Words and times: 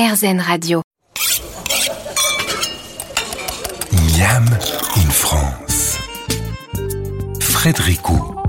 RZN 0.00 0.40
Radio. 0.40 0.80
Miam 3.92 4.46
in 4.96 5.10
France. 5.10 5.98
Frédéricot. 7.38 8.39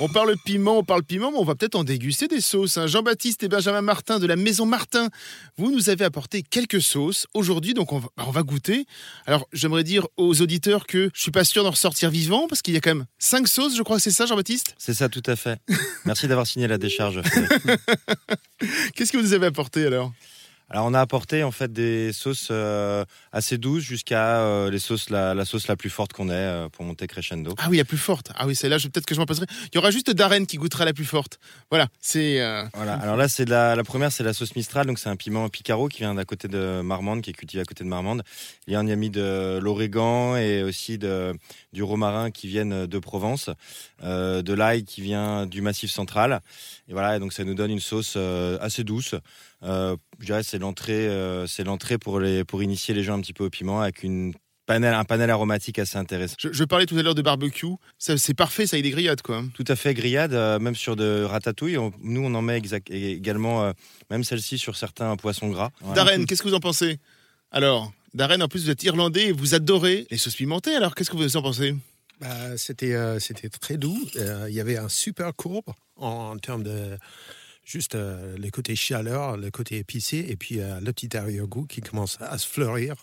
On 0.00 0.08
parle 0.08 0.36
piment, 0.36 0.78
on 0.78 0.82
parle 0.82 1.04
piment, 1.04 1.30
mais 1.30 1.38
on 1.38 1.44
va 1.44 1.54
peut-être 1.54 1.76
en 1.76 1.84
déguster 1.84 2.26
des 2.26 2.40
sauces. 2.40 2.78
hein. 2.78 2.88
Jean-Baptiste 2.88 3.44
et 3.44 3.48
Benjamin 3.48 3.80
Martin 3.80 4.18
de 4.18 4.26
la 4.26 4.34
Maison 4.34 4.66
Martin, 4.66 5.08
vous 5.56 5.70
nous 5.70 5.88
avez 5.88 6.04
apporté 6.04 6.42
quelques 6.42 6.82
sauces 6.82 7.28
aujourd'hui, 7.32 7.74
donc 7.74 7.92
on 7.92 8.00
va, 8.00 8.08
on 8.16 8.32
va 8.32 8.42
goûter. 8.42 8.86
Alors, 9.26 9.46
j'aimerais 9.52 9.84
dire 9.84 10.08
aux 10.16 10.42
auditeurs 10.42 10.86
que 10.88 11.10
je 11.14 11.22
suis 11.22 11.30
pas 11.30 11.44
sûr 11.44 11.62
d'en 11.62 11.70
ressortir 11.70 12.10
vivant, 12.10 12.48
parce 12.48 12.60
qu'il 12.60 12.74
y 12.74 12.76
a 12.76 12.80
quand 12.80 12.92
même 12.94 13.06
cinq 13.20 13.46
sauces, 13.46 13.76
je 13.76 13.82
crois 13.82 13.98
que 13.98 14.02
c'est 14.02 14.10
ça, 14.10 14.26
Jean-Baptiste? 14.26 14.74
C'est 14.78 14.94
ça, 14.94 15.08
tout 15.08 15.22
à 15.26 15.36
fait. 15.36 15.60
Merci 16.04 16.26
d'avoir 16.26 16.48
signé 16.48 16.66
la 16.66 16.76
décharge. 16.78 17.20
Qu'est-ce 18.96 19.12
que 19.12 19.16
vous 19.18 19.22
nous 19.22 19.32
avez 19.32 19.46
apporté 19.46 19.86
alors? 19.86 20.12
Alors, 20.70 20.86
on 20.86 20.94
a 20.94 21.00
apporté 21.00 21.44
en 21.44 21.50
fait 21.50 21.72
des 21.72 22.12
sauces 22.12 22.48
euh, 22.50 23.04
assez 23.32 23.58
douces 23.58 23.82
jusqu'à 23.84 24.38
euh, 24.40 24.70
les 24.70 24.78
sauces 24.78 25.10
la, 25.10 25.34
la 25.34 25.44
sauce 25.44 25.68
la 25.68 25.76
plus 25.76 25.90
forte 25.90 26.12
qu'on 26.14 26.30
ait 26.30 26.32
euh, 26.32 26.68
pour 26.70 26.84
monter 26.86 27.06
crescendo. 27.06 27.54
Ah 27.58 27.66
oui, 27.70 27.76
la 27.76 27.84
plus 27.84 27.98
forte. 27.98 28.32
Ah 28.34 28.46
oui, 28.46 28.56
celle-là, 28.56 28.78
je- 28.78 28.88
peut-être 28.88 29.04
que 29.06 29.14
je 29.14 29.20
m'en 29.20 29.26
passerai. 29.26 29.46
Il 29.72 29.74
y 29.74 29.78
aura 29.78 29.90
juste 29.90 30.10
Darren 30.10 30.46
qui 30.46 30.56
goûtera 30.56 30.84
la 30.86 30.94
plus 30.94 31.04
forte. 31.04 31.38
Voilà, 31.70 31.88
c'est. 32.00 32.38
Voilà. 32.74 32.94
Alors 32.94 33.16
là, 33.16 33.28
c'est 33.28 33.48
la, 33.48 33.76
la 33.76 33.84
première, 33.84 34.10
c'est 34.10 34.24
la 34.24 34.32
sauce 34.32 34.56
Mistral, 34.56 34.86
donc 34.86 34.98
c'est 34.98 35.10
un 35.10 35.16
piment 35.16 35.48
picaro 35.50 35.88
qui 35.88 35.98
vient 35.98 36.14
d'à 36.14 36.24
côté 36.24 36.48
de 36.48 36.80
Marmande, 36.82 37.20
qui 37.20 37.30
est 37.30 37.34
cultivé 37.34 37.60
à 37.60 37.64
côté 37.66 37.84
de 37.84 37.88
Marmande. 37.88 38.22
Il 38.66 38.70
y 38.70 38.74
y 38.74 38.76
a 38.76 38.96
mis 38.96 39.10
de 39.10 39.58
l'origan 39.62 40.36
et 40.36 40.62
aussi 40.62 40.96
de, 40.98 41.34
du 41.72 41.82
romarin 41.82 42.30
qui 42.30 42.48
viennent 42.48 42.86
de 42.86 42.98
Provence, 42.98 43.50
de 44.02 44.52
l'ail 44.54 44.84
qui 44.84 45.02
vient 45.02 45.46
du 45.46 45.60
Massif 45.60 45.90
central. 45.90 46.40
Et 46.88 46.92
voilà, 46.92 47.16
et 47.16 47.20
donc 47.20 47.32
ça 47.32 47.44
nous 47.44 47.54
donne 47.54 47.70
une 47.70 47.80
sauce 47.80 48.16
assez 48.60 48.82
douce. 48.84 49.14
Euh, 49.64 49.96
je 50.20 50.26
dirais 50.26 50.42
c'est 50.42 50.58
l'entrée, 50.58 51.08
euh, 51.08 51.46
c'est 51.46 51.64
l'entrée 51.64 51.98
pour 51.98 52.20
les 52.20 52.44
pour 52.44 52.62
initier 52.62 52.94
les 52.94 53.02
gens 53.02 53.16
un 53.16 53.20
petit 53.20 53.32
peu 53.32 53.44
au 53.44 53.50
piment 53.50 53.80
avec 53.80 54.02
une 54.02 54.34
panel, 54.66 54.94
un 54.94 55.04
panel 55.04 55.30
aromatique 55.30 55.78
assez 55.78 55.98
intéressant. 55.98 56.36
je, 56.38 56.50
je 56.52 56.64
parlais 56.64 56.86
tout 56.86 56.96
à 56.96 57.02
l'heure 57.02 57.14
de 57.14 57.22
barbecue. 57.22 57.66
Ça, 57.98 58.16
C'est 58.16 58.32
parfait, 58.34 58.66
ça, 58.66 58.78
il 58.78 58.86
est 58.86 58.90
grillade, 58.90 59.20
quoi. 59.22 59.42
Tout 59.54 59.64
à 59.68 59.76
fait 59.76 59.92
grillade, 59.94 60.32
euh, 60.34 60.58
même 60.58 60.74
sur 60.74 60.96
de 60.96 61.22
ratatouille. 61.24 61.76
On- 61.78 61.92
nous, 62.02 62.22
on 62.24 62.34
en 62.34 62.40
met 62.42 62.56
exact- 62.56 62.90
également, 62.90 63.62
euh, 63.64 63.72
même 64.10 64.24
celle-ci, 64.24 64.56
sur 64.58 64.76
certains 64.76 65.16
poissons 65.16 65.48
gras. 65.50 65.70
Voilà. 65.80 65.94
Darren, 66.04 66.24
qu'est-ce 66.24 66.42
que 66.42 66.48
vous 66.48 66.54
en 66.54 66.60
pensez? 66.60 66.98
Alors, 67.50 67.92
Darren, 68.14 68.40
en 68.40 68.48
plus, 68.48 68.64
vous 68.64 68.70
êtes 68.70 68.82
irlandais 68.84 69.26
et 69.28 69.32
vous 69.32 69.54
adorez 69.54 70.06
les 70.10 70.16
sauces 70.18 70.36
pimentées. 70.36 70.74
Alors, 70.74 70.94
qu'est-ce 70.94 71.10
que 71.10 71.16
vous 71.16 71.36
en 71.36 71.42
pensez? 71.42 71.74
Bah, 72.20 72.56
c'était 72.56 72.94
euh, 72.94 73.18
c'était 73.18 73.48
très 73.50 73.76
doux. 73.76 73.98
Euh, 74.16 74.46
Il 74.48 74.54
y 74.54 74.60
avait 74.60 74.78
un 74.78 74.88
super 74.88 75.34
courbe 75.34 75.66
en, 75.96 76.08
en 76.34 76.38
termes 76.38 76.62
de 76.62 76.96
juste 77.64 77.94
euh, 77.94 78.36
le 78.36 78.50
côté 78.50 78.76
chaleur, 78.76 79.36
le 79.36 79.50
côté 79.50 79.78
épicé, 79.78 80.24
et 80.28 80.36
puis 80.36 80.60
euh, 80.60 80.80
le 80.80 80.92
petit 80.92 81.16
arrière-goût 81.16 81.66
qui 81.66 81.80
commence 81.80 82.18
à 82.20 82.38
se 82.38 82.46
fleurir. 82.46 82.94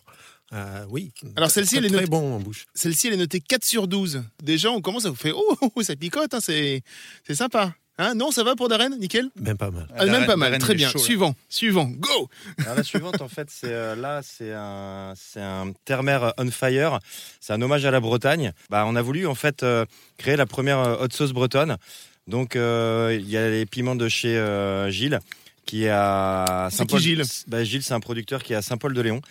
Euh, 0.53 0.85
oui. 0.89 1.13
Alors, 1.37 1.49
celle-ci, 1.49 1.77
elle 1.77 1.85
est 1.85 1.89
très 1.89 1.97
notée- 2.01 2.09
bon 2.09 2.35
en 2.35 2.39
bouche. 2.39 2.65
Celle-ci, 2.73 3.07
elle 3.07 3.13
est 3.13 3.17
notée 3.17 3.39
4 3.39 3.63
sur 3.63 3.87
12. 3.87 4.23
Déjà, 4.43 4.69
on 4.69 4.81
commence 4.81 5.05
à 5.05 5.09
vous 5.09 5.15
faire 5.15 5.37
Oh, 5.37 5.57
oh, 5.61 5.71
oh, 5.75 5.81
ça 5.83 5.95
picote, 5.95 6.33
hein, 6.33 6.39
c'est 6.41 6.81
c'est 7.25 7.35
sympa. 7.35 7.73
Hein 7.97 8.15
non, 8.15 8.31
ça 8.31 8.43
va 8.43 8.55
pour 8.55 8.67
Darren 8.67 8.89
Nickel? 8.97 9.29
Même 9.35 9.57
pas 9.57 9.69
mal. 9.69 9.87
Ah, 9.95 10.05
Même 10.05 10.25
pas 10.25 10.35
mal, 10.35 10.49
Darren, 10.51 10.59
très 10.59 10.75
bien. 10.75 10.89
chaud, 10.89 10.97
là. 10.97 11.03
suivant, 11.03 11.35
suivant, 11.49 11.85
go 11.85 12.29
Alors, 12.59 12.75
la 12.75 12.83
suivante, 12.83 13.21
en 13.21 13.27
fait, 13.29 13.47
c'est 13.51 13.71
euh, 13.71 13.95
là, 13.95 14.21
c'est 14.23 14.51
un, 14.53 15.13
c'est 15.15 15.41
un 15.41 15.71
terre-mer 15.85 16.33
on 16.37 16.49
fire. 16.51 16.99
C'est 17.39 17.53
un 17.53 17.61
hommage 17.61 17.85
à 17.85 17.91
la 17.91 17.99
Bretagne. 17.99 18.53
Bah, 18.69 18.85
on 18.87 18.95
a 18.95 19.01
voulu 19.01 19.27
en 19.27 19.35
fait 19.35 19.63
euh, 19.63 19.85
créer 20.17 20.35
la 20.35 20.45
première 20.45 20.99
hot 21.01 21.07
sauce 21.11 21.31
bretonne. 21.31 21.77
Donc, 22.31 22.55
euh, 22.55 23.17
il 23.19 23.29
y 23.29 23.35
a 23.35 23.49
les 23.49 23.65
piments 23.65 23.95
de 23.95 24.07
chez 24.07 24.37
euh, 24.37 24.89
Gilles. 24.89 25.19
Qui 25.65 25.83
est 25.85 25.89
à 25.89 26.67
C'est 26.71 26.77
Saint-Paul. 26.77 26.99
qui, 26.99 27.05
Gilles 27.05 27.23
Bah, 27.47 27.63
Gilles, 27.63 27.83
c'est 27.83 27.93
un 27.93 27.99
producteur 27.99 28.41
qui 28.43 28.51
est 28.53 28.55
à 28.55 28.61
Saint-Paul-de-Léon. 28.61 29.21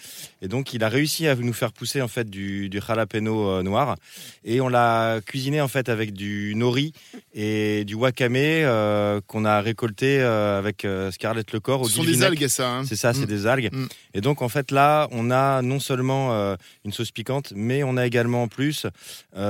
Et 0.41 0.48
donc, 0.48 0.73
il 0.73 0.83
a 0.84 0.89
réussi 0.89 1.27
à 1.27 1.34
nous 1.34 1.53
faire 1.53 1.73
pousser 1.73 2.00
en 2.00 2.09
fait 2.09 2.31
du, 2.31 2.69
du 2.69 2.81
jalapeno 2.81 3.48
euh, 3.48 3.62
noir. 3.62 3.97
Et 4.45 4.61
on 4.61 4.69
l'a 4.69 5.20
cuisiné 5.27 5.61
en 5.61 5.68
fait 5.68 5.89
avec 5.89 6.13
du 6.14 6.55
nori 6.55 6.92
et 7.35 7.85
du 7.85 7.95
wakame 7.95 8.36
euh, 8.36 9.20
qu'on 9.27 9.45
a 9.45 9.61
récolté 9.61 10.20
euh, 10.20 10.58
avec 10.58 10.85
euh, 10.85 11.11
Scarlett 11.11 11.52
Lecor 11.52 11.83
au 11.83 11.89
Ce 11.89 11.96
sont 11.96 12.05
des 12.05 12.23
algues, 12.23 12.47
ça. 12.47 12.70
hein. 12.70 12.85
C'est 12.86 12.97
ça, 12.97 13.12
c'est 13.12 13.23
Mm. 13.23 13.27
des 13.27 13.47
algues. 13.47 13.68
Mm. 13.73 13.86
Et 14.14 14.20
donc, 14.20 14.41
en 14.41 14.48
fait, 14.48 14.70
là, 14.70 15.08
on 15.11 15.30
a 15.33 15.62
non 15.62 15.80
seulement 15.80 16.30
une 16.85 16.92
sauce 16.92 17.11
piquante, 17.11 17.52
mais 17.57 17.83
on 17.83 17.97
a 17.97 18.07
également 18.07 18.45
en 18.45 18.48
plus 18.48 18.86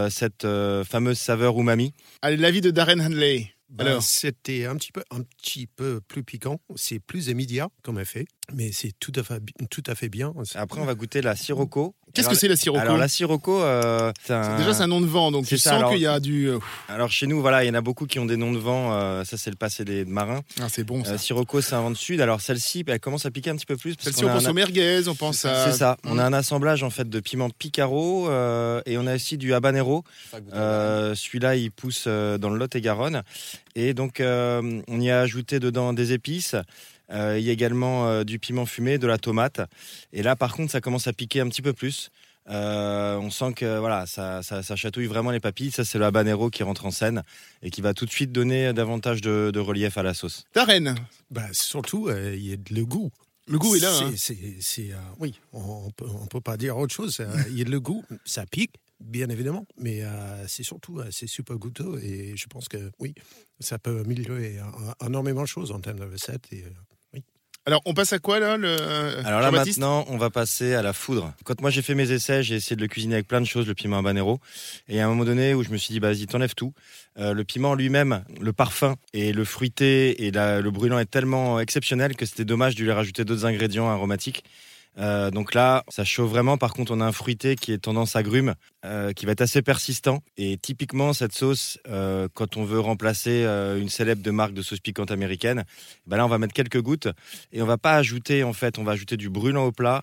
cette 0.09 0.47
fameuse 0.89 1.19
saveur 1.19 1.59
umami. 1.59 1.93
Allez, 2.23 2.37
l'avis 2.37 2.61
de 2.63 2.71
Darren 2.71 3.01
Hanley. 3.01 3.53
Bah, 3.71 3.85
Alors 3.85 4.03
c'était 4.03 4.65
un 4.67 4.77
petit 4.77 4.91
peu 4.91 5.03
un 5.11 5.23
petit 5.23 5.67
peu 5.67 6.01
plus 6.01 6.25
piquant. 6.25 6.61
C'est 6.75 6.99
plus 6.99 7.29
immédiat 7.29 7.69
comme 7.83 8.01
effet, 8.01 8.27
mais 8.53 8.73
c'est 8.73 8.93
tout 8.99 9.13
à 9.15 9.23
fait 9.23 9.41
tout 9.71 9.83
à 9.87 9.95
fait 9.95 10.09
bien. 10.09 10.35
Après, 10.55 10.81
on 10.81 10.85
va 10.85 10.95
goûter 10.95 11.23
la 11.23 11.37
sirocco. 11.37 11.95
Qu'est-ce 12.15 12.29
que 12.29 12.35
c'est 12.35 12.49
la 12.49 12.57
sirocco 12.57 12.81
Alors, 12.83 12.97
la 12.97 13.09
sirocco, 13.09 13.63
euh, 13.63 14.13
c'est 14.25 14.33
un- 14.35 14.57
Déjà, 14.59 14.75
c'est 14.75 14.83
un 14.83 14.87
nom 14.89 15.01
de 15.01 15.07
vent, 15.07 15.31
donc 15.31 15.45
C'est 15.47 15.57
tu 15.57 15.61
ça, 15.61 15.71
sens 15.71 15.79
alors- 15.79 15.91
qu'il 15.93 16.01
y 16.01 16.07
a 16.07 16.21
du. 16.21 16.49
euh, 16.49 16.59
Alors, 16.89 17.11
chez 17.11 17.27
nous, 17.27 17.41
voilà, 17.41 17.65
il 17.65 17.69
y 17.69 17.71
en 17.71 17.75
a 17.75 17.81
beaucoup 17.81 18.07
qui 18.07 18.19
ont 18.19 18.27
des 18.27 18.37
noms 18.37 18.53
de 18.53 18.59
vent. 18.59 18.93
euh, 18.93 19.25
ça, 19.25 19.37
c'est 19.37 19.51
le 19.51 19.57
passé 19.57 19.85
des 19.85 20.05
marins. 20.05 20.41
Ah, 20.61 20.67
c'est 20.69 20.85
bon, 20.85 21.05
ça. 21.05 21.13
Euh, 21.13 21.19
sirocco, 21.19 21.61
c'est 21.61 21.75
un 21.75 21.81
vent 21.83 21.91
de 21.91 21.97
sud. 21.97 22.21
Alors, 22.21 22.41
celle-ci, 22.41 22.85
elle 22.87 23.01
commence 23.01 23.27
à 23.27 23.31
piquer 23.31 23.51
un 23.51 23.57
petit 23.57 23.67
peu 23.67 23.77
plus. 23.77 23.95
Celle-ci, 24.01 24.25
on 24.25 24.29
a 24.29 24.35
pense 24.35 24.47
un- 24.47 24.51
au 24.51 24.55
merguez, 24.55 25.07
on 25.09 25.15
pense 25.15 25.45
à. 25.45 25.71
C'est 25.71 25.77
ça. 25.79 25.97
On 26.05 26.15
Mm. 26.15 26.21
a 26.21 26.25
un 26.27 26.33
assemblage 26.33 26.83
en 26.83 26.91
fait 26.91 27.09
de 27.09 27.21
piment 27.21 27.51
picaro 27.51 28.29
euh, 28.29 28.81
et 28.87 28.99
on 28.99 29.07
a 29.07 29.15
aussi 29.15 29.39
du 29.39 29.55
habanero. 29.55 30.05
Euh, 30.53 31.15
Celui-là, 31.15 31.57
il 31.57 31.71
pousse 31.71 32.05
euh, 32.07 32.39
dans 32.39 32.51
le 32.51 32.59
Lot-et-Garonne. 32.59 33.23
Et 33.77 33.95
donc, 33.95 34.21
euh, 34.21 34.81
on 34.89 35.01
y 35.01 35.11
a 35.11 35.21
ajouté 35.21 35.61
dedans 35.61 35.93
des 35.93 36.13
épices. 36.13 36.55
Euh, 37.11 37.39
il 37.39 37.45
y 37.45 37.51
a 37.51 37.53
également 37.53 38.07
euh, 38.09 38.25
du 38.25 38.39
piment 38.39 38.67
fumé, 38.67 38.99
de 38.99 39.07
la 39.07 39.19
tomate. 39.19 39.61
Et 40.13 40.23
là, 40.23 40.37
par 40.37 40.55
contre, 40.55 40.71
ça 40.73 40.81
commence 40.81 41.07
à 41.07 41.13
piquer 41.13 41.41
un 41.41 41.49
petit 41.49 41.63
peu 41.63 41.73
plus. 41.73 42.11
Euh, 42.49 43.17
on 43.19 43.31
sent 43.31 43.53
que 43.55 43.79
voilà, 43.79 44.07
ça, 44.07 44.43
ça, 44.43 44.63
ça 44.63 44.75
chatouille 44.77 45.07
vraiment 45.07 45.31
les 45.31 45.41
papilles. 45.41 45.71
Ça, 45.71 45.85
c'est 45.85 45.99
le 45.99 46.05
habanero 46.05 46.51
qui 46.51 46.63
rentre 46.63 46.87
en 46.87 46.91
scène 46.91 47.23
et 47.63 47.71
qui 47.71 47.81
va 47.81 47.95
tout 47.95 48.07
de 48.07 48.11
suite 48.11 48.33
donner 48.33 48.73
davantage 48.73 49.21
de, 49.21 49.51
de 49.53 49.61
relief 49.61 49.99
à 49.99 50.03
la 50.03 50.15
sauce. 50.15 50.45
Darren, 50.55 50.95
Bah, 51.31 51.47
surtout, 51.53 52.09
euh, 52.09 52.35
il 52.37 52.47
y 52.47 52.53
a 52.53 52.57
le 52.71 52.85
goût. 52.85 53.11
le 53.47 53.59
goût 53.59 53.77
est 53.77 53.81
là. 53.81 53.93
C'est- 53.93 54.05
hein. 54.05 54.13
c'est- 54.17 54.57
c'est, 54.61 54.93
euh, 54.93 54.97
oui, 55.19 55.39
on 55.53 55.87
ne 55.87 55.91
peut, 55.93 56.07
on 56.23 56.27
peut 56.27 56.41
pas 56.41 56.57
dire 56.57 56.77
autre 56.79 56.95
chose. 56.95 57.19
Euh, 57.21 57.27
Il 57.51 57.59
y 57.59 57.63
a 57.63 57.65
le 57.65 57.79
goût, 57.81 58.05
ça 58.25 58.47
pique, 58.47 58.75
bien 59.01 59.29
évidemment, 59.29 59.67
mais 59.77 60.03
euh, 60.03 60.47
c'est 60.49 60.63
surtout 60.65 60.99
euh, 61.01 61.09
c'est 61.11 61.27
super 61.29 61.57
goûteux 61.57 62.01
et 62.03 62.37
je 62.37 62.47
pense 62.47 62.69
que 62.69 62.91
oui, 62.99 63.15
ça 63.61 63.79
peut 63.79 64.01
améliorer 64.05 64.59
énormément 65.05 65.43
de 65.43 65.47
choses 65.49 65.71
en 65.73 65.81
termes 65.81 65.99
de 66.01 66.05
recettes. 66.11 66.47
Et, 66.53 66.63
euh, 66.65 66.71
Alors, 67.71 67.83
on 67.87 67.95
passe 67.95 68.13
à 68.13 68.19
quoi, 68.19 68.41
là 68.41 68.57
le... 68.57 68.69
Alors 69.25 69.41
là 69.41 69.51
maintenant, 69.53 70.05
on 70.09 70.17
va 70.19 70.29
passer 70.29 70.75
à 70.75 70.83
la 70.83 70.93
foudre. 70.93 71.33
Quand 71.45 71.61
moi 71.61 71.71
j'ai 71.71 71.83
fait 71.83 71.95
mes 71.95 72.11
essais, 72.11 72.43
j'ai 72.43 72.57
essayé 72.57 72.75
de 72.75 72.81
le 72.81 72.89
cuisiner 72.89 73.15
avec 73.15 73.29
plein 73.29 73.41
de 73.41 73.47
choses, 73.47 73.69
le 73.69 73.75
piment 73.75 73.99
habanero. 73.99 74.41
Et 74.89 75.01
a 75.01 75.07
un 75.07 75.09
moment 75.09 75.25
donné 75.25 75.55
où 75.55 75.63
je 75.63 75.71
me 75.71 75.77
suis 75.77 75.93
dit, 75.93 76.01
bah, 76.01 76.09
vas-y, 76.09 76.27
t'enlèves 76.27 76.55
tout. 76.57 76.73
Euh, 77.19 77.33
le 77.33 77.45
piment 77.45 77.75
lui-même, 77.75 78.25
le 78.41 78.53
parfum 78.53 78.97
et 79.15 79.33
le 79.33 79.45
fruité 79.45 80.27
et 80.27 80.33
la- 80.33 80.61
le 80.61 80.71
brûlant 80.73 80.99
est 80.99 81.11
tellement 81.11 81.61
exceptionnel 81.61 82.17
que 82.17 82.27
c'était 82.27 82.45
dommage 82.45 82.75
de 82.75 82.83
lui 82.83 82.91
rajouter 82.91 83.25
d'autres 83.25 83.47
ingrédients 83.47 83.89
aromatiques. 83.89 84.43
Euh, 84.99 85.31
donc 85.31 85.55
là, 85.55 85.85
ça 85.89 86.05
chauffe 86.05 86.31
vraiment. 86.31 86.59
Par 86.59 86.75
contre, 86.75 86.93
on 86.93 87.01
a 87.01 87.05
un 87.05 87.13
fruité 87.13 87.57
qui 87.57 87.73
est 87.73 87.79
tendance 87.79 88.17
agrume, 88.17 88.55
euh, 88.85 89.13
qui 89.13 89.27
va 89.27 89.33
être 89.33 89.41
assez 89.41 89.63
persistant. 89.63 90.23
Et 90.37 90.57
typiquement, 90.59 91.13
cette 91.13 91.33
sauce, 91.33 91.79
euh, 91.89 92.29
quand 92.35 92.57
on 92.57 92.65
veut 92.65 92.81
remplacer 92.81 93.45
euh, 93.45 93.81
une 93.81 93.89
célèbre 93.89 94.23
de 94.23 94.31
marque 94.31 94.53
de 94.53 94.63
sauce 94.63 94.81
piquante 94.81 95.11
américaine, 95.11 95.65
ben 96.07 96.17
là, 96.17 96.27
on 96.27 96.29
va 96.29 96.39
mettre 96.39 96.55
quelques 96.55 96.81
gouttes 96.81 97.09
et 97.53 97.63
on 97.63 97.67
va 97.67 97.79
pas 97.79 97.97
ajouter, 97.97 98.43
en 98.43 98.53
fait, 98.53 98.79
on 98.79 98.85
va 98.85 98.93
ajouter 98.93 99.17
du 99.17 99.31
brûlant 99.31 99.67
au 99.67 99.73
plat 99.73 100.03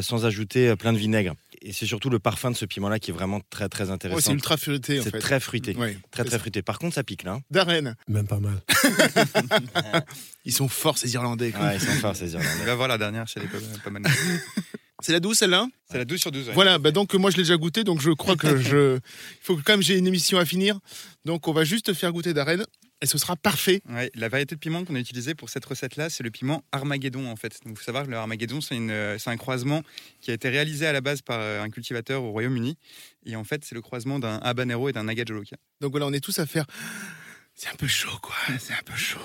sans 0.00 0.26
ajouter 0.26 0.76
plein 0.76 0.92
de 0.92 0.98
vinaigre. 0.98 1.34
Et 1.64 1.72
c'est 1.72 1.86
surtout 1.86 2.10
le 2.10 2.18
parfum 2.18 2.50
de 2.50 2.56
ce 2.56 2.64
piment-là 2.64 2.98
qui 2.98 3.10
est 3.12 3.14
vraiment 3.14 3.40
très 3.50 3.68
très 3.68 3.84
Ouais, 3.84 3.88
c'est 3.88 3.92
intéressant. 3.94 4.32
ultra 4.32 4.56
fruité, 4.56 5.00
c'est 5.00 5.16
très 5.18 5.38
fruité, 5.38 5.76
Ouais. 5.76 5.96
très 6.10 6.24
très 6.24 6.38
fruité. 6.40 6.60
Par 6.60 6.78
contre, 6.78 6.94
ça 6.96 7.04
pique 7.04 7.22
là. 7.22 7.34
hein. 7.34 7.42
Darren, 7.52 7.94
même 8.08 8.26
pas 8.26 8.40
mal. 8.40 8.60
ils 10.44 10.52
sont 10.52 10.68
forts, 10.68 10.98
ces 10.98 11.14
Irlandais. 11.14 11.52
quoi. 11.52 11.66
Ouais, 11.66 11.76
ils 11.76 11.80
sont 11.80 11.92
forts 12.00 12.16
ces 12.16 12.32
Irlandais. 12.32 12.50
On 12.62 12.66
va 12.66 12.74
voir 12.74 12.88
la 12.88 12.98
dernière, 12.98 13.28
chez 13.28 13.40
les 13.40 13.46
pas, 13.46 13.58
pas 13.84 13.90
mal. 13.90 14.02
C'est 15.02 15.12
la 15.12 15.20
douce, 15.20 15.38
celle-là? 15.38 15.66
C'est 15.90 15.98
la 15.98 16.04
12 16.04 16.20
sur 16.20 16.32
12. 16.32 16.48
ouais. 16.48 16.54
Voilà, 16.54 16.78
bah 16.78 16.90
donc 16.90 17.12
moi 17.14 17.30
je 17.30 17.36
l'ai 17.36 17.42
déjà 17.42 17.56
goûté, 17.56 17.84
donc 17.84 18.00
je 18.00 18.10
crois 18.10 18.36
que 18.36 18.56
je. 18.60 18.96
Il 18.96 19.00
faut 19.42 19.56
que 19.56 19.62
quand 19.62 19.74
même 19.74 19.82
j'ai 19.82 19.98
une 19.98 20.06
émission 20.06 20.38
à 20.38 20.44
finir. 20.44 20.78
Donc 21.24 21.48
on 21.48 21.52
va 21.52 21.64
juste 21.64 21.92
faire 21.92 22.12
goûter 22.12 22.32
Darren 22.32 22.64
et 23.02 23.06
ce 23.06 23.18
sera 23.18 23.34
parfait. 23.34 23.82
Ouais, 23.90 24.10
la 24.14 24.28
variété 24.28 24.54
de 24.54 24.60
piment 24.60 24.84
qu'on 24.84 24.94
a 24.94 25.00
utilisé 25.00 25.34
pour 25.34 25.50
cette 25.50 25.64
recette-là, 25.64 26.08
c'est 26.08 26.22
le 26.22 26.30
piment 26.30 26.62
Armageddon 26.70 27.28
en 27.28 27.34
fait. 27.36 27.58
Donc, 27.64 27.74
il 27.74 27.76
faut 27.76 27.84
savoir 27.84 28.04
que 28.04 28.10
le 28.10 28.16
Armageddon, 28.16 28.60
c'est 28.60 28.76
un 28.76 29.36
croisement 29.36 29.82
qui 30.20 30.30
a 30.30 30.34
été 30.34 30.48
réalisé 30.48 30.86
à 30.86 30.92
la 30.92 31.00
base 31.00 31.20
par 31.20 31.40
euh, 31.40 31.62
un 31.62 31.68
cultivateur 31.68 32.22
au 32.22 32.30
Royaume-Uni. 32.30 32.76
Et 33.26 33.34
en 33.34 33.42
fait, 33.42 33.64
c'est 33.64 33.74
le 33.74 33.82
croisement 33.82 34.20
d'un 34.20 34.38
habanero 34.38 34.88
et 34.88 34.92
d'un 34.92 35.08
agajoloka. 35.08 35.56
Donc 35.80 35.90
voilà, 35.90 36.06
on 36.06 36.12
est 36.12 36.20
tous 36.20 36.38
à 36.38 36.46
faire. 36.46 36.64
C'est 37.56 37.68
un 37.68 37.74
peu 37.74 37.88
chaud, 37.88 38.18
quoi. 38.22 38.36
C'est 38.60 38.72
un 38.72 38.82
peu 38.84 38.96
chaud. 38.96 39.18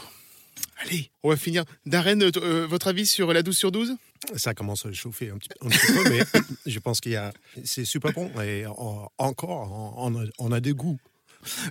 Allez, 0.80 1.12
on 1.24 1.30
va 1.30 1.38
finir. 1.38 1.64
Darren, 1.86 2.22
euh, 2.22 2.32
euh, 2.38 2.66
votre 2.68 2.88
avis 2.88 3.06
sur 3.06 3.32
la 3.32 3.44
12 3.44 3.56
sur 3.56 3.72
12 3.72 3.96
Ça 4.36 4.54
commence 4.54 4.86
à 4.86 4.92
chauffer 4.94 5.30
un 5.30 5.38
petit, 5.38 5.50
peu, 5.50 6.10
mais 6.10 6.22
je 6.66 6.80
pense 6.80 7.00
qu'il 7.00 7.12
y 7.14 7.16
a, 7.16 7.32
c'est 7.64 7.86
super 7.86 8.12
bon 8.14 8.30
et 8.42 8.66
en- 8.66 9.12
encore, 9.18 9.94
on 10.40 10.52
a 10.52 10.60
des 10.60 10.74
goûts 10.74 11.00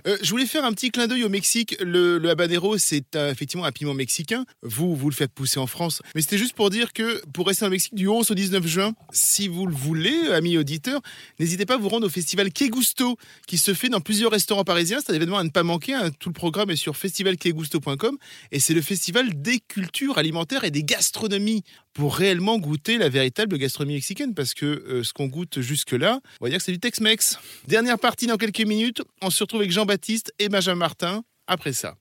Euh, 0.07 0.17
je 0.21 0.29
voulais 0.29 0.45
faire 0.45 0.65
un 0.65 0.71
petit 0.73 0.91
clin 0.91 1.07
d'œil 1.07 1.23
au 1.23 1.29
Mexique. 1.29 1.75
Le, 1.81 2.17
le 2.17 2.29
habanero, 2.29 2.77
c'est 2.77 3.15
euh, 3.15 3.31
effectivement 3.31 3.65
un 3.65 3.71
piment 3.71 3.93
mexicain. 3.93 4.45
Vous, 4.61 4.95
vous 4.95 5.09
le 5.09 5.15
faites 5.15 5.31
pousser 5.33 5.59
en 5.59 5.67
France. 5.67 6.01
Mais 6.15 6.21
c'était 6.21 6.37
juste 6.37 6.53
pour 6.53 6.69
dire 6.69 6.93
que 6.93 7.21
pour 7.33 7.47
rester 7.47 7.65
au 7.65 7.69
Mexique 7.69 7.95
du 7.95 8.07
11 8.07 8.31
au 8.31 8.33
19 8.35 8.65
juin, 8.67 8.93
si 9.11 9.47
vous 9.47 9.65
le 9.67 9.73
voulez, 9.75 10.15
amis 10.31 10.57
auditeurs, 10.57 11.01
n'hésitez 11.39 11.65
pas 11.65 11.75
à 11.75 11.77
vous 11.77 11.89
rendre 11.89 12.07
au 12.07 12.09
festival 12.09 12.51
Que 12.51 12.65
Gusto 12.65 13.17
qui 13.47 13.57
se 13.57 13.73
fait 13.73 13.89
dans 13.89 14.01
plusieurs 14.01 14.31
restaurants 14.31 14.63
parisiens. 14.63 14.99
C'est 15.05 15.11
un 15.11 15.15
événement 15.15 15.37
à 15.37 15.43
ne 15.43 15.49
pas 15.49 15.63
manquer. 15.63 15.93
hein. 15.93 16.11
Tout 16.19 16.29
le 16.29 16.33
programme 16.33 16.69
est 16.69 16.75
sur 16.75 16.95
festivalquegusto.com 16.97 18.17
et 18.51 18.59
c'est 18.59 18.73
le 18.73 18.81
festival 18.81 19.41
des 19.41 19.59
cultures 19.59 20.17
alimentaires 20.17 20.63
et 20.63 20.71
des 20.71 20.83
gastronomies 20.83 21.63
pour 21.93 22.15
réellement 22.15 22.59
goûter 22.59 22.97
la 22.97 23.09
véritable 23.09 23.57
gastronomie 23.57 23.95
mexicaine 23.95 24.35
parce 24.35 24.53
que 24.53 24.65
euh, 24.65 25.03
ce 25.03 25.13
qu'on 25.13 25.25
goûte 25.27 25.61
jusque-là, 25.61 26.19
on 26.39 26.45
va 26.45 26.49
dire 26.49 26.59
que 26.59 26.63
c'est 26.63 26.71
du 26.71 26.79
Tex-Mex. 26.79 27.39
Dernière 27.67 27.97
partie 27.97 28.27
dans 28.27 28.37
quelques 28.37 28.61
minutes. 28.61 29.01
On 29.21 29.29
se 29.31 29.43
retrouve 29.43 29.56
avec 29.57 29.71
Jean-Baptiste 29.71 30.33
et 30.39 30.49
Benjamin 30.49 30.77
Martin 30.77 31.23
après 31.47 31.73
ça. 31.73 31.95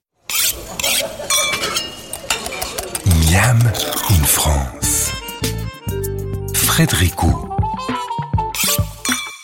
Miam 3.30 3.58
in 4.10 4.24
France. 4.24 5.12
Frédéricou. 6.54 7.48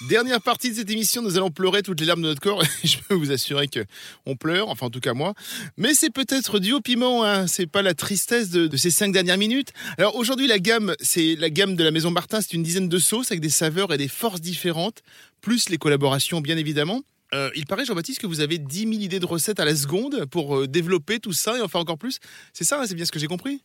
Dernière 0.08 0.42
partie 0.42 0.70
de 0.70 0.74
cette 0.74 0.90
émission, 0.90 1.22
nous 1.22 1.38
allons 1.38 1.50
pleurer 1.50 1.82
toutes 1.82 1.98
les 2.00 2.06
larmes 2.06 2.20
de 2.20 2.28
notre 2.28 2.40
corps. 2.40 2.62
Je 2.84 2.98
peux 3.08 3.14
vous 3.14 3.32
assurer 3.32 3.68
que 3.68 3.80
on 4.26 4.36
pleure, 4.36 4.68
enfin 4.68 4.86
en 4.86 4.90
tout 4.90 5.00
cas 5.00 5.14
moi. 5.14 5.32
Mais 5.78 5.94
c'est 5.94 6.10
peut-être 6.10 6.58
dû 6.58 6.74
au 6.74 6.80
piment, 6.80 7.24
hein. 7.24 7.46
c'est 7.46 7.66
pas 7.66 7.80
la 7.80 7.94
tristesse 7.94 8.50
de, 8.50 8.66
de 8.66 8.76
ces 8.76 8.90
cinq 8.90 9.12
dernières 9.12 9.38
minutes. 9.38 9.70
Alors 9.96 10.16
aujourd'hui, 10.16 10.46
la 10.46 10.58
gamme, 10.58 10.94
c'est 11.00 11.34
la 11.36 11.48
gamme 11.48 11.76
de 11.76 11.84
la 11.84 11.90
Maison 11.90 12.10
Martin, 12.10 12.42
c'est 12.42 12.52
une 12.52 12.62
dizaine 12.62 12.90
de 12.90 12.98
sauces 12.98 13.30
avec 13.30 13.40
des 13.40 13.48
saveurs 13.48 13.92
et 13.92 13.96
des 13.96 14.08
forces 14.08 14.42
différentes, 14.42 15.02
plus 15.40 15.70
les 15.70 15.78
collaborations 15.78 16.42
bien 16.42 16.58
évidemment. 16.58 17.02
Euh, 17.34 17.50
il 17.54 17.66
paraît, 17.66 17.84
Jean-Baptiste, 17.84 18.20
que 18.20 18.26
vous 18.26 18.40
avez 18.40 18.58
10 18.58 18.80
000 18.80 18.92
idées 18.92 19.20
de 19.20 19.26
recettes 19.26 19.60
à 19.60 19.64
la 19.64 19.74
seconde 19.74 20.26
pour 20.26 20.56
euh, 20.58 20.66
développer 20.68 21.18
tout 21.18 21.32
ça 21.32 21.56
et 21.56 21.60
en 21.60 21.68
faire 21.68 21.80
encore 21.80 21.98
plus. 21.98 22.18
C'est 22.52 22.64
ça, 22.64 22.80
hein, 22.80 22.84
c'est 22.86 22.94
bien 22.94 23.04
ce 23.06 23.12
que 23.12 23.18
j'ai 23.18 23.26
compris 23.26 23.62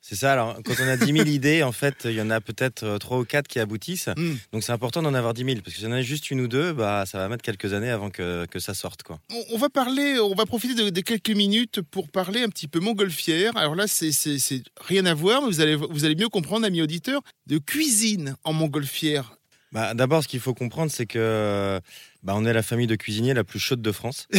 C'est 0.00 0.14
ça, 0.16 0.32
alors 0.32 0.58
quand 0.64 0.72
on 0.80 0.88
a 0.88 0.96
10 0.96 1.12
000 1.12 1.26
idées, 1.28 1.62
en 1.62 1.72
fait, 1.72 1.96
il 2.06 2.12
y 2.12 2.22
en 2.22 2.30
a 2.30 2.40
peut-être 2.40 2.96
3 2.98 3.18
ou 3.18 3.24
4 3.26 3.46
qui 3.46 3.58
aboutissent. 3.58 4.08
Hmm. 4.16 4.36
Donc 4.52 4.62
c'est 4.64 4.72
important 4.72 5.02
d'en 5.02 5.12
avoir 5.12 5.34
10 5.34 5.44
000, 5.44 5.56
parce 5.62 5.74
que 5.74 5.80
si 5.80 5.86
on 5.86 5.90
en 5.90 5.92
a 5.92 6.00
juste 6.02 6.30
une 6.30 6.40
ou 6.40 6.48
deux, 6.48 6.72
bah, 6.72 7.04
ça 7.06 7.18
va 7.18 7.28
mettre 7.28 7.42
quelques 7.42 7.74
années 7.74 7.90
avant 7.90 8.08
que, 8.08 8.46
que 8.46 8.58
ça 8.58 8.72
sorte. 8.72 9.02
Quoi. 9.02 9.20
On, 9.30 9.44
on 9.54 9.58
va 9.58 9.68
parler, 9.68 10.18
on 10.18 10.34
va 10.34 10.46
profiter 10.46 10.74
de, 10.74 10.88
de 10.88 11.00
quelques 11.02 11.28
minutes 11.28 11.82
pour 11.82 12.08
parler 12.08 12.40
un 12.42 12.48
petit 12.48 12.68
peu 12.68 12.80
montgolfière. 12.80 13.54
Alors 13.58 13.74
là, 13.74 13.86
c'est- 13.86 14.12
c'est 14.12 14.38
c'est 14.38 14.62
rien 14.80 15.04
à 15.04 15.12
voir, 15.12 15.42
mais 15.42 15.48
vous 15.48 15.60
allez, 15.60 15.74
vous 15.76 16.06
allez 16.06 16.16
mieux 16.16 16.30
comprendre, 16.30 16.64
amis 16.64 16.80
auditeurs, 16.80 17.20
de 17.46 17.58
cuisine 17.58 18.36
en 18.44 18.54
montgolfière. 18.54 19.36
Bah, 19.72 19.94
D'abord, 19.94 20.22
ce 20.22 20.28
qu'il 20.28 20.40
faut 20.40 20.54
comprendre, 20.54 20.90
c'est 20.90 21.06
que 21.06 21.80
bah, 22.24 22.34
on 22.36 22.44
est 22.44 22.52
la 22.52 22.62
famille 22.62 22.86
de 22.88 22.96
cuisiniers 22.96 23.34
la 23.34 23.44
plus 23.44 23.58
chaude 23.60 23.82
de 23.82 23.92
France. 23.92 24.26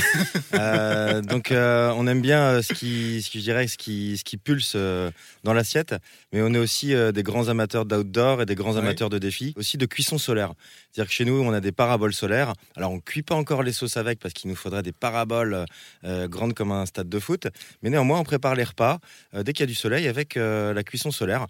Euh, 0.53 1.21
donc, 1.21 1.51
euh, 1.53 1.93
on 1.95 2.05
aime 2.07 2.21
bien 2.21 2.41
euh, 2.41 2.61
ce 2.61 2.73
qui, 2.73 3.21
ce 3.21 3.29
qui, 3.29 3.39
je 3.39 3.43
dirais, 3.45 3.67
ce 3.67 3.77
qui, 3.77 4.17
ce 4.17 4.23
qui 4.25 4.35
pulse 4.35 4.73
euh, 4.75 5.09
dans 5.45 5.53
l'assiette, 5.53 5.95
mais 6.33 6.41
on 6.41 6.53
est 6.53 6.57
aussi 6.57 6.93
des 7.13 7.23
grands 7.23 7.47
amateurs 7.47 7.85
d'outdoor 7.85 8.41
et 8.41 8.45
des 8.45 8.53
grands 8.55 8.73
Ouais. 8.73 8.79
amateurs 8.79 9.09
de 9.09 9.17
défis, 9.17 9.53
aussi 9.55 9.77
de 9.77 9.85
cuisson 9.85 10.17
solaire. 10.17 10.53
C'est-à-dire 10.91 11.07
que 11.09 11.13
chez 11.15 11.23
nous, 11.25 11.41
on 11.41 11.53
a 11.53 11.61
des 11.61 11.71
paraboles 11.71 12.13
solaires. 12.13 12.53
Alors, 12.75 12.91
on 12.91 12.99
cuit 12.99 13.23
pas 13.23 13.35
encore 13.35 13.63
les 13.63 13.71
sauces 13.71 13.95
avec 13.95 14.19
parce 14.19 14.33
qu'il 14.33 14.49
nous 14.49 14.57
faudrait 14.57 14.83
des 14.83 14.91
paraboles 14.91 15.65
grandes 16.03 16.53
comme 16.53 16.71
un 16.73 16.85
stade 16.85 17.07
de 17.09 17.19
foot, 17.19 17.47
mais 17.81 17.89
néanmoins, 17.89 18.19
on 18.19 18.23
prépare 18.23 18.55
les 18.55 18.65
repas 18.65 18.99
dès 19.33 19.53
qu'il 19.53 19.61
y 19.61 19.63
a 19.63 19.67
du 19.67 19.75
soleil 19.75 20.07
avec 20.09 20.35
la 20.35 20.83
cuisson 20.83 21.11
solaire. 21.11 21.47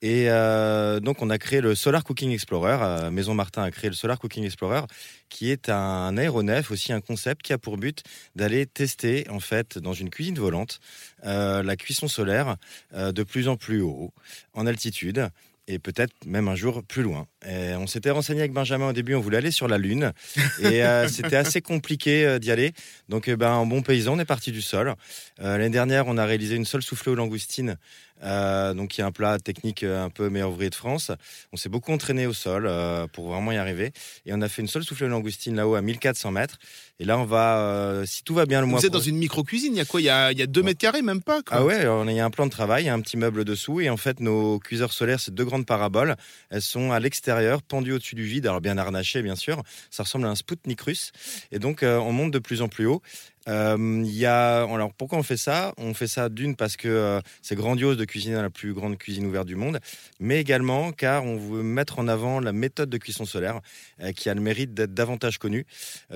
Et 0.00 0.26
euh, 0.28 1.00
donc, 1.00 1.22
on 1.22 1.30
a 1.30 1.38
créé 1.38 1.60
le 1.60 1.74
Solar 1.74 2.04
Cooking 2.04 2.30
Explorer. 2.30 2.78
euh, 2.80 3.10
Maison 3.10 3.34
Martin 3.34 3.62
a 3.62 3.70
créé 3.70 3.90
le 3.90 3.96
Solar 3.96 4.18
Cooking 4.18 4.44
Explorer, 4.44 4.82
qui 5.28 5.50
est 5.50 5.68
un 5.68 6.16
aéronef, 6.16 6.70
aussi 6.70 6.92
un 6.92 7.00
concept 7.00 7.42
qui 7.42 7.52
a 7.52 7.58
pour 7.58 7.78
but 7.78 8.02
d'aller 8.36 8.66
tester, 8.66 9.28
en 9.28 9.40
fait, 9.40 9.78
dans 9.78 9.94
une 9.94 10.10
cuisine 10.10 10.38
volante, 10.38 10.80
euh, 11.24 11.62
la 11.62 11.76
cuisson 11.76 12.06
solaire 12.06 12.56
de 12.94 13.22
plus 13.22 13.48
en 13.48 13.56
plus 13.56 13.80
haut, 13.80 14.12
en 14.54 14.66
altitude. 14.66 15.30
Et 15.70 15.78
peut-être 15.78 16.14
même 16.24 16.48
un 16.48 16.54
jour 16.54 16.82
plus 16.82 17.02
loin. 17.02 17.26
Et 17.46 17.74
on 17.74 17.86
s'était 17.86 18.10
renseigné 18.10 18.40
avec 18.40 18.54
Benjamin 18.54 18.88
au 18.88 18.92
début, 18.94 19.14
on 19.14 19.20
voulait 19.20 19.36
aller 19.36 19.50
sur 19.50 19.68
la 19.68 19.76
Lune. 19.76 20.14
Et 20.60 20.82
euh, 20.82 21.06
c'était 21.10 21.36
assez 21.36 21.60
compliqué 21.60 22.24
euh, 22.24 22.38
d'y 22.38 22.50
aller. 22.50 22.72
Donc, 23.10 23.28
eh 23.28 23.36
ben, 23.36 23.52
en 23.52 23.66
bon 23.66 23.82
paysan, 23.82 24.14
on 24.14 24.18
est 24.18 24.24
parti 24.24 24.50
du 24.50 24.62
sol. 24.62 24.94
L'année 25.38 25.68
dernière, 25.68 26.06
on 26.06 26.16
a 26.16 26.24
réalisé 26.24 26.56
une 26.56 26.64
seule 26.64 26.82
soufflée 26.82 27.12
aux 27.12 27.16
langoustines 27.16 27.76
euh, 28.22 28.74
donc 28.74 28.90
qui 28.90 29.00
est 29.00 29.04
un 29.04 29.12
plat 29.12 29.38
technique 29.38 29.82
euh, 29.82 30.04
un 30.04 30.10
peu 30.10 30.28
meilleur 30.28 30.50
ouvrier 30.50 30.70
de 30.70 30.74
France. 30.74 31.10
On 31.52 31.56
s'est 31.56 31.68
beaucoup 31.68 31.92
entraîné 31.92 32.26
au 32.26 32.32
sol 32.32 32.66
euh, 32.66 33.06
pour 33.06 33.28
vraiment 33.28 33.52
y 33.52 33.56
arriver. 33.56 33.92
Et 34.26 34.32
on 34.32 34.40
a 34.40 34.48
fait 34.48 34.62
une 34.62 34.68
seule 34.68 34.84
soufflée 34.84 35.06
aux 35.06 35.10
langoustines 35.10 35.56
là-haut 35.56 35.74
à 35.74 35.82
1400 35.82 36.30
mètres. 36.32 36.58
Et 37.00 37.04
là, 37.04 37.18
on 37.18 37.24
va, 37.24 37.58
euh, 37.58 38.06
si 38.06 38.24
tout 38.24 38.34
va 38.34 38.46
bien 38.46 38.60
le 38.60 38.66
mois 38.66 38.80
Vous 38.80 38.86
êtes 38.86 38.92
dans 38.92 38.98
une 38.98 39.18
micro-cuisine, 39.18 39.74
il 39.74 39.78
y 39.78 39.80
a 39.80 39.84
quoi? 39.84 40.00
Il 40.00 40.04
y 40.04 40.10
a, 40.10 40.32
il 40.32 40.38
y 40.38 40.42
a 40.42 40.46
2 40.46 40.62
mètres 40.62 40.80
carrés, 40.80 41.02
même 41.02 41.22
pas 41.22 41.42
quoi. 41.42 41.58
Ah 41.58 41.64
ouais, 41.64 41.76
alors, 41.76 42.04
il 42.04 42.16
y 42.16 42.20
a 42.20 42.24
un 42.24 42.30
plan 42.30 42.46
de 42.46 42.50
travail, 42.50 42.84
il 42.84 42.86
y 42.86 42.90
a 42.90 42.94
un 42.94 43.00
petit 43.00 43.16
meuble 43.16 43.44
dessous. 43.44 43.80
Et 43.80 43.88
en 43.88 43.96
fait, 43.96 44.20
nos 44.20 44.58
cuiseurs 44.58 44.92
solaires, 44.92 45.20
c'est 45.20 45.34
deux 45.34 45.44
grandes 45.44 45.66
paraboles. 45.66 46.16
Elles 46.50 46.62
sont 46.62 46.90
à 46.90 46.98
l'extérieur, 46.98 47.62
pendues 47.62 47.92
au-dessus 47.92 48.16
du 48.16 48.24
vide, 48.24 48.46
alors 48.46 48.60
bien 48.60 48.76
harnachées, 48.78 49.22
bien 49.22 49.36
sûr. 49.36 49.62
Ça 49.90 50.02
ressemble 50.02 50.26
à 50.26 50.30
un 50.30 50.34
Spoutnik 50.34 50.80
russe. 50.80 51.12
Et 51.52 51.58
donc, 51.58 51.82
on 51.82 52.12
monte 52.12 52.32
de 52.32 52.38
plus 52.40 52.62
en 52.62 52.68
plus 52.68 52.86
haut. 52.86 53.00
Euh, 53.48 54.02
y 54.04 54.26
a, 54.26 54.62
alors 54.62 54.92
pourquoi 54.92 55.18
on 55.18 55.22
fait 55.22 55.36
ça? 55.36 55.72
On 55.78 55.94
fait 55.94 56.06
ça 56.06 56.28
d'une 56.28 56.54
parce 56.54 56.76
que 56.76 56.88
euh, 56.88 57.20
c'est 57.42 57.56
grandiose 57.56 57.96
de 57.96 58.04
cuisiner 58.04 58.36
la 58.36 58.50
plus 58.50 58.74
grande 58.74 58.98
cuisine 58.98 59.26
ouverte 59.26 59.46
du 59.46 59.56
monde, 59.56 59.80
mais 60.20 60.40
également 60.40 60.92
car 60.92 61.24
on 61.24 61.36
veut 61.36 61.62
mettre 61.62 61.98
en 61.98 62.08
avant 62.08 62.40
la 62.40 62.52
méthode 62.52 62.90
de 62.90 62.98
cuisson 62.98 63.24
solaire 63.24 63.60
euh, 64.02 64.12
qui 64.12 64.28
a 64.28 64.34
le 64.34 64.40
mérite 64.40 64.74
d'être 64.74 64.92
davantage 64.92 65.38
connue. 65.38 65.66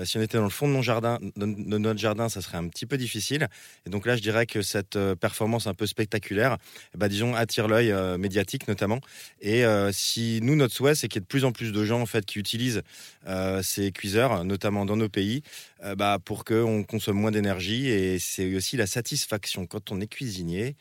Si 0.03 0.17
on 0.17 0.21
était 0.21 0.37
dans 0.37 0.43
le 0.43 0.49
fond 0.49 0.67
de, 0.67 1.77
notre 1.77 1.99
jardin, 1.99 2.29
ça 2.29 2.41
serait 2.41 2.57
un 2.57 2.67
petit 2.67 2.85
peu 2.85 2.97
difficile. 2.97 3.47
Et 3.85 3.89
donc 3.89 4.05
là, 4.05 4.15
je 4.15 4.21
dirais 4.21 4.45
que 4.45 4.61
cette 4.61 4.97
performance 5.15 5.67
un 5.67 5.73
peu 5.73 5.85
spectaculaire, 5.85 6.57
eh 6.93 6.97
ben, 6.97 7.07
disons, 7.07 7.35
attire 7.35 7.67
l'œil 7.67 7.93
médiatique 8.17 8.67
notamment. 8.67 8.99
Et 9.41 9.63
si 9.91 10.39
nous, 10.41 10.55
notre 10.55 10.73
souhait, 10.73 10.95
c'est 10.95 11.07
qu'il 11.07 11.19
y 11.19 11.21
ait 11.21 11.25
de 11.25 11.27
plus 11.27 11.45
en 11.45 11.51
plus 11.51 11.71
de 11.71 11.85
gens 11.85 12.01
en 12.01 12.05
fait 12.05 12.25
qui 12.25 12.39
utilisent 12.39 12.81
ces 13.61 13.91
cuiseurs, 13.91 14.43
notamment 14.43 14.85
dans 14.85 14.97
nos 14.97 15.09
pays, 15.09 15.43
euh, 15.83 15.95
bah, 15.95 16.19
pour 16.23 16.45
qu'on 16.45 16.83
consomme 16.83 17.17
moins 17.17 17.31
d'énergie. 17.31 17.89
Et 17.89 18.19
c'est 18.19 18.55
aussi 18.55 18.77
la 18.77 18.87
satisfaction 18.87 19.65
quand 19.65 19.91
on 19.91 20.01
est 20.01 20.07
cuisinier 20.07 20.75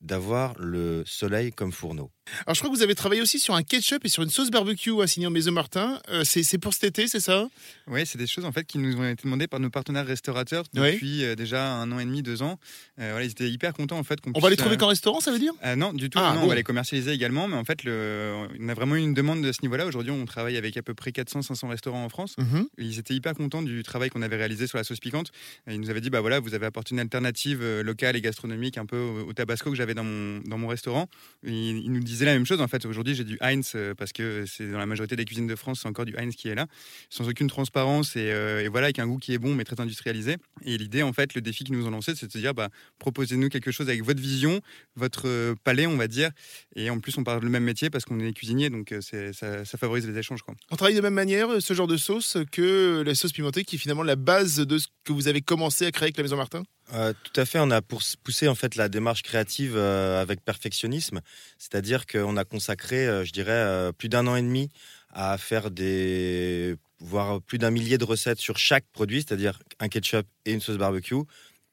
d'avoir 0.00 0.54
le 0.58 1.02
soleil 1.06 1.52
comme 1.52 1.72
fourneau. 1.72 2.10
Alors 2.46 2.54
je 2.54 2.60
crois 2.60 2.70
que 2.70 2.76
vous 2.76 2.82
avez 2.82 2.94
travaillé 2.94 3.20
aussi 3.20 3.38
sur 3.38 3.54
un 3.54 3.62
ketchup 3.62 4.04
et 4.04 4.08
sur 4.08 4.22
une 4.22 4.30
sauce 4.30 4.50
barbecue 4.50 5.02
à 5.02 5.06
Signon 5.06 5.30
Maison 5.30 5.52
Martin. 5.52 6.00
Euh, 6.08 6.24
c'est 6.24 6.58
pour 6.58 6.72
cet 6.72 6.84
été, 6.84 7.06
c'est 7.06 7.20
ça? 7.20 7.48
Oui, 7.86 8.06
c'est 8.06 8.16
des 8.18 8.26
choses 8.26 8.46
en 8.46 8.52
fait 8.52 8.64
qui 8.64 8.78
nous 8.78 8.96
ont 8.96 9.06
été 9.06 9.24
demandées 9.24 9.46
par 9.46 9.60
nos 9.60 9.68
partenaires 9.68 10.06
restaurateurs 10.06 10.64
depuis 10.72 11.22
euh, 11.22 11.34
déjà 11.34 11.74
un 11.74 11.92
an 11.92 11.98
et 11.98 12.04
demi, 12.04 12.22
deux 12.22 12.42
ans. 12.42 12.58
Euh, 12.98 13.10
voilà, 13.10 13.26
ils 13.26 13.30
étaient 13.30 13.50
hyper 13.50 13.74
contents 13.74 13.98
en 13.98 14.04
fait 14.04 14.20
On 14.34 14.40
va 14.40 14.48
les 14.48 14.56
trouver 14.56 14.78
qu'en 14.78 14.86
restaurant, 14.88 15.20
ça 15.20 15.32
veut 15.32 15.38
dire? 15.38 15.52
Euh, 15.64 15.76
non, 15.76 15.92
du 15.92 16.08
tout. 16.08 16.18
Ah, 16.20 16.32
non, 16.34 16.40
bon. 16.40 16.46
On 16.46 16.48
va 16.48 16.54
les 16.54 16.62
commercialiser 16.62 17.12
également, 17.12 17.46
mais 17.46 17.56
en 17.56 17.64
fait, 17.64 17.84
le... 17.84 18.34
on 18.58 18.68
a 18.68 18.74
vraiment 18.74 18.96
eu 18.96 19.00
une 19.00 19.14
demande 19.14 19.42
de 19.42 19.52
ce 19.52 19.60
niveau-là. 19.62 19.86
Aujourd'hui, 19.86 20.12
on 20.12 20.24
travaille 20.24 20.56
avec 20.56 20.76
à 20.78 20.82
peu 20.82 20.94
près 20.94 21.10
400-500 21.10 21.68
restaurants 21.68 22.04
en 22.04 22.08
France. 22.08 22.36
Mhm. 22.38 22.66
Ils 22.78 22.98
étaient 22.98 23.14
hyper 23.14 23.34
contents 23.34 23.62
du 23.62 23.82
travail 23.82 24.08
qu'on 24.08 24.22
avait 24.22 24.36
réalisé 24.36 24.66
sur 24.66 24.78
la 24.78 24.84
sauce 24.84 25.00
piquante. 25.00 25.30
Ils 25.68 25.80
nous 25.80 25.90
avaient 25.90 26.00
dit, 26.00 26.10
bah 26.10 26.20
voilà, 26.22 26.40
vous 26.40 26.54
avez 26.54 26.66
apporté 26.66 26.94
une 26.94 27.00
alternative 27.00 27.62
locale 27.80 28.16
et 28.16 28.22
gastronomique 28.22 28.78
un 28.78 28.86
peu 28.86 28.98
au, 28.98 29.28
au 29.28 29.32
tabasco 29.34 29.70
que 29.70 29.76
j'avais 29.76 29.94
dans 29.94 30.04
mon, 30.04 30.40
dans 30.40 30.58
mon 30.58 30.68
restaurant. 30.68 31.08
Ils 31.44 31.92
nous 31.92 32.00
disaient 32.00 32.13
la 32.22 32.34
même 32.34 32.46
chose. 32.46 32.60
En 32.60 32.68
fait, 32.68 32.86
aujourd'hui, 32.86 33.14
j'ai 33.14 33.24
du 33.24 33.36
Heinz 33.40 33.72
euh, 33.74 33.94
parce 33.94 34.12
que 34.12 34.44
c'est 34.46 34.70
dans 34.70 34.78
la 34.78 34.86
majorité 34.86 35.16
des 35.16 35.24
cuisines 35.24 35.46
de 35.46 35.56
France, 35.56 35.80
c'est 35.82 35.88
encore 35.88 36.04
du 36.04 36.16
Heinz 36.16 36.34
qui 36.36 36.48
est 36.48 36.54
là, 36.54 36.66
sans 37.10 37.28
aucune 37.28 37.48
transparence 37.48 38.16
et, 38.16 38.30
euh, 38.30 38.68
voilà, 38.70 38.86
avec 38.86 38.98
un 38.98 39.06
goût 39.06 39.18
qui 39.18 39.32
est 39.32 39.38
bon 39.38 39.54
mais 39.54 39.64
très 39.64 39.80
industrialisé. 39.80 40.36
Et 40.64 40.78
l'idée, 40.78 41.02
en 41.02 41.12
fait, 41.12 41.34
le 41.34 41.40
défi 41.40 41.64
qu'ils 41.64 41.76
nous 41.76 41.86
ont 41.86 41.90
lancé, 41.90 42.14
c'est 42.14 42.26
de 42.26 42.32
se 42.32 42.38
dire, 42.38 42.54
bah, 42.54 42.68
proposez-nous 42.98 43.48
quelque 43.48 43.70
chose 43.70 43.88
avec 43.88 44.04
votre 44.04 44.20
vision, 44.20 44.60
votre 44.94 45.28
euh, 45.28 45.54
palais, 45.64 45.86
on 45.86 45.96
va 45.96 46.06
dire. 46.06 46.30
Et 46.76 46.90
en 46.90 47.00
plus, 47.00 47.18
on 47.18 47.24
parle 47.24 47.42
le 47.42 47.50
même 47.50 47.64
métier 47.64 47.90
parce 47.90 48.04
qu'on 48.04 48.20
est 48.20 48.32
cuisinier, 48.32 48.70
donc 48.70 48.94
ça, 49.00 49.64
favorise 49.78 50.06
les 50.06 50.16
échanges. 50.16 50.42
Quoi. 50.42 50.54
On 50.70 50.76
travaille 50.76 50.94
de 50.94 51.00
même 51.00 51.14
manière, 51.14 51.48
ce 51.60 51.74
genre 51.74 51.88
de 51.88 51.96
sauce, 51.96 52.38
que 52.52 53.02
la 53.04 53.14
sauce 53.14 53.32
pimentée, 53.32 53.64
qui 53.64 53.76
est 53.76 53.78
finalement 53.78 54.02
la 54.02 54.16
base 54.16 54.56
de 54.56 54.78
ce 54.78 54.86
que 55.04 55.12
vous 55.12 55.28
avez 55.28 55.40
commencé 55.40 55.86
à 55.86 55.90
créer 55.90 56.06
avec 56.06 56.16
la 56.16 56.22
Maison 56.22 56.36
Martin? 56.36 56.62
Euh, 56.92 57.12
tout 57.22 57.40
à 57.40 57.44
fait, 57.44 57.58
on 57.60 57.70
a 57.70 57.80
poussé 57.80 58.46
en 58.46 58.54
fait 58.54 58.74
la 58.74 58.88
démarche 58.88 59.22
créative 59.22 59.74
euh, 59.76 60.20
avec 60.20 60.44
perfectionnisme, 60.44 61.20
c'est-à-dire 61.58 62.06
qu'on 62.06 62.36
a 62.36 62.44
consacré, 62.44 63.06
euh, 63.06 63.24
je 63.24 63.32
dirais, 63.32 63.90
plus 63.96 64.08
d'un 64.08 64.26
an 64.26 64.36
et 64.36 64.42
demi 64.42 64.68
à 65.10 65.38
faire 65.38 65.70
des, 65.70 66.76
voire 67.00 67.40
plus 67.40 67.58
d'un 67.58 67.70
millier 67.70 67.98
de 67.98 68.04
recettes 68.04 68.38
sur 68.38 68.58
chaque 68.58 68.84
produit, 68.92 69.24
c'est-à-dire 69.26 69.58
un 69.80 69.88
ketchup 69.88 70.26
et 70.44 70.52
une 70.52 70.60
sauce 70.60 70.76
barbecue. 70.76 71.14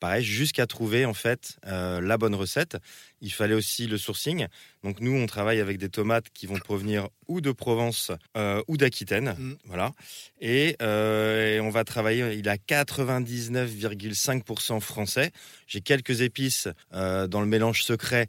Pareil, 0.01 0.25
jusqu'à 0.25 0.65
trouver 0.65 1.05
en 1.05 1.13
fait 1.13 1.57
euh, 1.67 2.01
la 2.01 2.17
bonne 2.17 2.33
recette 2.33 2.75
il 3.21 3.31
fallait 3.31 3.53
aussi 3.53 3.85
le 3.85 3.99
sourcing. 3.99 4.47
Donc 4.83 4.99
nous, 4.99 5.13
on 5.13 5.27
travaille 5.27 5.59
avec 5.59 5.77
des 5.77 5.89
tomates 5.89 6.31
qui 6.33 6.47
vont 6.47 6.57
provenir 6.57 7.07
ou 7.27 7.39
de 7.39 7.51
Provence 7.51 8.11
euh, 8.35 8.63
ou 8.67 8.77
d'Aquitaine, 8.77 9.35
Mm. 9.37 9.53
voilà. 9.65 9.91
Et, 10.41 10.75
euh, 10.81 11.57
et 11.57 11.59
on 11.59 11.69
va 11.69 11.83
travailler. 11.83 12.33
Il 12.33 12.49
a 12.49 12.57
99,5% 12.57 14.79
français. 14.79 15.29
J'ai 15.67 15.81
quelques 15.81 16.21
épices 16.21 16.67
dans 16.91 17.41
le 17.41 17.45
mélange 17.45 17.83
secret 17.83 18.25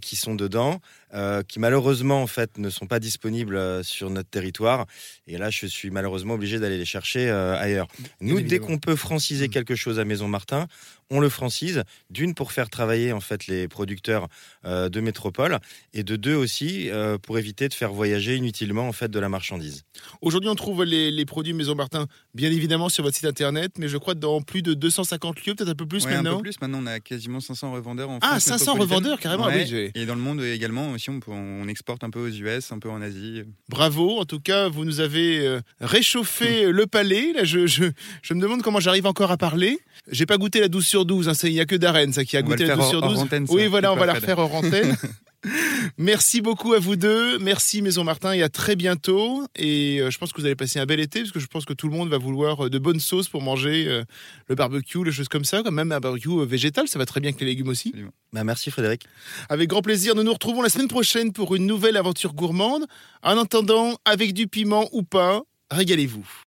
qui 0.00 0.16
sont 0.16 0.34
dedans, 0.34 0.80
euh, 1.14 1.42
qui 1.42 1.58
malheureusement 1.58 2.22
en 2.22 2.26
fait 2.26 2.58
ne 2.58 2.70
sont 2.70 2.86
pas 2.86 2.98
disponibles 3.00 3.56
euh, 3.56 3.82
sur 3.82 4.10
notre 4.10 4.30
territoire. 4.30 4.86
Et 5.26 5.38
là, 5.38 5.50
je 5.50 5.66
suis 5.66 5.90
malheureusement 5.90 6.34
obligé 6.34 6.58
d'aller 6.58 6.78
les 6.78 6.84
chercher 6.84 7.28
euh, 7.30 7.56
ailleurs. 7.58 7.88
Nous, 8.20 8.40
dès 8.40 8.58
qu'on 8.58 8.78
peut 8.78 8.96
franciser 8.96 9.48
Mm. 9.48 9.50
quelque 9.50 9.74
chose 9.74 9.98
à 9.98 10.04
Maison 10.04 10.28
Martin, 10.28 10.66
on 11.10 11.20
le 11.20 11.28
francise. 11.28 11.82
D'une 12.10 12.34
pour 12.34 12.52
faire 12.52 12.70
travailler 12.70 13.12
en 13.12 13.20
fait 13.20 13.46
les 13.46 13.68
producteurs 13.68 14.28
euh, 14.64 14.88
de 14.88 15.00
métropole, 15.00 15.58
et 15.92 16.02
de 16.04 16.16
deux 16.16 16.34
aussi 16.34 16.88
euh, 16.90 17.18
pour 17.18 17.38
éviter 17.38 17.68
de 17.68 17.74
faire 17.74 17.92
voyager 17.92 18.36
inutilement 18.36 18.88
en 18.88 18.92
fait 18.92 19.10
de 19.10 19.18
la 19.18 19.28
marchandise. 19.28 19.82
Aujourd'hui, 20.22 20.48
on 20.48 20.54
trouve 20.54 20.84
les, 20.84 21.10
les 21.10 21.24
produits 21.26 21.52
Maison 21.52 21.74
Martin, 21.74 22.06
bien 22.34 22.50
évidemment, 22.50 22.88
sur 22.88 23.04
votre 23.04 23.16
site 23.16 23.26
internet, 23.26 23.72
mais 23.78 23.88
je 23.88 23.96
crois 23.98 24.14
dans 24.14 24.40
plus 24.40 24.62
de 24.62 24.74
250 24.74 25.44
lieux, 25.44 25.54
peut-être 25.54 25.68
un 25.70 25.74
peu 25.74 25.86
plus 25.86 26.04
Ouais, 26.06 26.12
un 26.12 26.22
maintenant. 26.22 26.36
peu 26.36 26.42
plus. 26.44 26.60
Maintenant, 26.60 26.80
on 26.82 26.86
a 26.86 27.00
quasiment 27.00 27.40
500 27.40 27.72
revendeurs 27.72 28.08
en 28.10 28.18
Ah, 28.22 28.28
France 28.28 28.44
500 28.44 28.72
métropolitaine. 28.74 28.80
revendeurs, 28.96 29.20
carrément, 29.20 29.46
Ouais. 29.46 29.66
oui, 29.70 29.90
Et 29.94 30.06
dans 30.06 30.14
le 30.14 30.20
monde 30.20 30.42
également 30.42 30.96
on, 31.08 31.68
exporte 31.68 32.04
un 32.04 32.10
peu 32.10 32.20
aux 32.20 32.28
US, 32.28 32.72
un 32.72 32.78
peu 32.78 32.90
en 32.90 33.00
Asie. 33.02 33.42
Bravo, 33.68 34.18
en 34.18 34.24
tout 34.24 34.40
cas, 34.40 34.68
vous 34.68 34.84
nous 34.84 35.00
avez 35.00 35.46
euh, 35.46 35.60
réchauffé 35.80 36.66
le 36.70 36.86
palais. 36.86 37.32
Là, 37.34 37.44
je, 37.44 37.66
je, 37.66 37.84
je 38.22 38.34
me 38.34 38.40
demande 38.40 38.62
comment 38.62 38.80
j'arrive 38.80 39.06
encore 39.06 39.30
à 39.30 39.36
parler. 39.36 39.78
J'ai 40.10 40.26
pas 40.26 40.36
goûté 40.36 40.60
la 40.60 40.68
12 40.68 40.86
sur 40.86 41.04
12, 41.04 41.28
hein, 41.28 41.34
ça, 41.34 41.48
il 41.48 41.54
n'y 41.54 41.60
a 41.60 41.66
que 41.66 41.76
Darren 41.76 42.12
ça, 42.12 42.24
qui 42.24 42.36
a 42.36 42.40
On 42.40 42.44
goûté 42.44 42.64
la 42.66 42.76
faire 42.76 42.78
12 42.78 42.88
sur 42.88 42.98
hors- 42.98 43.04
hors 43.04 43.10
12. 43.14 43.22
antenne, 43.22 43.46
ça. 43.46 43.52
oui, 43.54 43.66
voilà, 43.68 43.92
on 43.92 43.96
va 43.96 44.06
la 44.06 44.14
refaire 44.14 44.38
hors 44.38 44.54
antenne. 44.54 44.96
Merci 45.98 46.40
beaucoup 46.40 46.72
à 46.72 46.78
vous 46.78 46.96
deux. 46.96 47.38
Merci 47.38 47.82
Maison 47.82 48.04
Martin 48.04 48.32
et 48.32 48.42
à 48.42 48.48
très 48.48 48.76
bientôt. 48.76 49.44
Et 49.56 50.00
euh, 50.00 50.10
je 50.10 50.18
pense 50.18 50.32
que 50.32 50.40
vous 50.40 50.46
allez 50.46 50.56
passer 50.56 50.78
un 50.78 50.86
bel 50.86 51.00
été 51.00 51.20
parce 51.20 51.32
que 51.32 51.40
je 51.40 51.46
pense 51.46 51.64
que 51.64 51.72
tout 51.72 51.88
le 51.88 51.96
monde 51.96 52.08
va 52.08 52.18
vouloir 52.18 52.66
euh, 52.66 52.70
de 52.70 52.78
bonnes 52.78 53.00
sauces 53.00 53.28
pour 53.28 53.42
manger 53.42 53.86
euh, 53.88 54.04
le 54.48 54.54
barbecue, 54.54 55.04
les 55.04 55.12
choses 55.12 55.28
comme 55.28 55.44
ça. 55.44 55.62
Quand 55.62 55.72
même 55.72 55.92
un 55.92 56.00
barbecue 56.00 56.44
végétal, 56.46 56.88
ça 56.88 56.98
va 56.98 57.06
très 57.06 57.20
bien 57.20 57.30
avec 57.30 57.40
les 57.40 57.46
légumes 57.46 57.68
aussi. 57.68 57.94
Bah, 58.32 58.44
merci 58.44 58.70
Frédéric. 58.70 59.06
Avec 59.48 59.68
grand 59.68 59.82
plaisir, 59.82 60.14
nous 60.14 60.22
nous 60.22 60.32
retrouvons 60.32 60.62
la 60.62 60.68
semaine 60.68 60.88
prochaine 60.88 61.32
pour 61.32 61.54
une 61.54 61.66
nouvelle 61.66 61.96
aventure 61.96 62.34
gourmande. 62.34 62.86
En 63.22 63.36
attendant, 63.38 63.96
avec 64.04 64.34
du 64.34 64.46
piment 64.46 64.88
ou 64.92 65.02
pas, 65.02 65.42
régalez-vous. 65.70 66.26